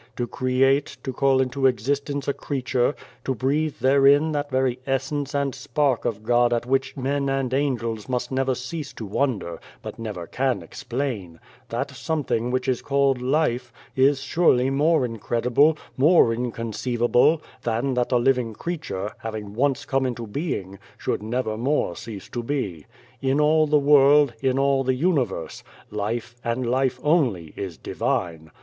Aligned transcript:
To 0.15 0.25
create, 0.25 0.97
to 1.03 1.13
call 1.13 1.41
into 1.41 1.67
existence 1.67 2.27
a 2.27 2.33
creature, 2.33 2.95
to 3.23 3.35
breathe 3.35 3.75
therein 3.75 4.31
that 4.31 4.49
very 4.49 4.79
essence 4.87 5.35
and 5.35 5.53
spark 5.53 6.05
of 6.05 6.23
God 6.23 6.51
at 6.51 6.65
which 6.65 6.97
men 6.97 7.29
and 7.29 7.53
angels 7.53 8.09
must 8.09 8.31
never 8.31 8.55
cease 8.55 8.93
to 8.93 9.05
wonder, 9.05 9.59
but 9.83 9.99
never 9.99 10.25
can 10.25 10.63
explain 10.63 11.39
that 11.69 11.91
something 11.91 12.49
which 12.49 12.67
is 12.67 12.81
called 12.81 13.21
'life' 13.21 13.71
is 13.95 14.21
surely 14.21 14.71
more 14.71 15.05
incredible, 15.05 15.77
more 15.95 16.33
inconceivable, 16.33 17.39
than 17.61 17.93
that 17.93 18.11
a 18.11 18.17
living 18.17 18.55
creature, 18.55 19.11
having 19.19 19.53
once 19.53 19.85
come 19.85 20.07
into 20.07 20.25
being, 20.25 20.79
should 20.97 21.21
never 21.21 21.57
more 21.57 21.95
cease 21.95 22.27
to 22.29 22.41
be. 22.41 22.87
In 23.21 23.39
all 23.39 23.67
the 23.67 23.77
world, 23.77 24.33
all 24.57 24.83
the 24.83 24.95
universe, 24.95 25.63
life, 25.91 26.35
and 26.43 26.65
life 26.67 26.99
only, 27.03 27.53
is 27.55 27.77
divine. 27.77 28.49